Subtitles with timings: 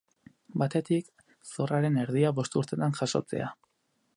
[0.61, 1.11] Batetik,
[1.55, 3.53] zorraren erdia bost urtetan jasotzea.